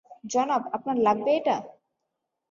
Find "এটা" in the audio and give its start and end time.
1.39-1.57